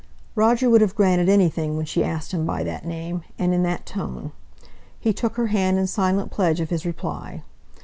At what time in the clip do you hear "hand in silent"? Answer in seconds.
5.53-6.31